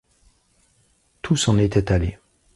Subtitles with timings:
[1.21, 2.17] Tout s’en était allé.